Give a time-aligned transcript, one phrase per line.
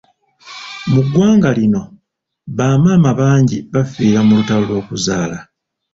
[0.91, 1.81] Mu ggwanga lino
[2.57, 5.37] ba maama bangi bafiira mu lutalo lw'okuzaala.